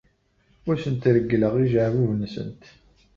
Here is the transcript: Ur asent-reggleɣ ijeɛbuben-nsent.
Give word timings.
Ur 0.67 0.75
asent-reggleɣ 0.77 1.53
ijeɛbuben-nsent. 1.63 2.63